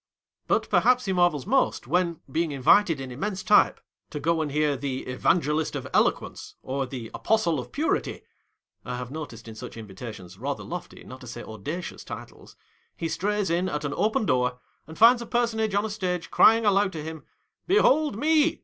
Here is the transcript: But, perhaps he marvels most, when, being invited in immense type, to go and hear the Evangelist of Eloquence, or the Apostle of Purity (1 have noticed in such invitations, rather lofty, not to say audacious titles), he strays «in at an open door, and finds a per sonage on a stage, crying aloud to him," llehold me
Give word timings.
But, 0.47 0.67
perhaps 0.71 1.05
he 1.05 1.13
marvels 1.13 1.45
most, 1.45 1.85
when, 1.85 2.21
being 2.31 2.51
invited 2.51 2.99
in 2.99 3.11
immense 3.11 3.43
type, 3.43 3.79
to 4.09 4.19
go 4.19 4.41
and 4.41 4.51
hear 4.51 4.75
the 4.75 5.03
Evangelist 5.05 5.75
of 5.75 5.87
Eloquence, 5.93 6.55
or 6.63 6.87
the 6.87 7.11
Apostle 7.13 7.59
of 7.59 7.71
Purity 7.71 8.23
(1 8.81 8.97
have 8.97 9.11
noticed 9.11 9.47
in 9.47 9.53
such 9.53 9.77
invitations, 9.77 10.39
rather 10.39 10.63
lofty, 10.63 11.03
not 11.03 11.21
to 11.21 11.27
say 11.27 11.43
audacious 11.43 12.03
titles), 12.03 12.55
he 12.97 13.07
strays 13.07 13.51
«in 13.51 13.69
at 13.69 13.85
an 13.85 13.93
open 13.95 14.25
door, 14.25 14.57
and 14.87 14.97
finds 14.97 15.21
a 15.21 15.27
per 15.27 15.43
sonage 15.45 15.77
on 15.77 15.85
a 15.85 15.89
stage, 15.91 16.31
crying 16.31 16.65
aloud 16.65 16.91
to 16.93 17.03
him," 17.03 17.23
llehold 17.69 18.15
me 18.15 18.59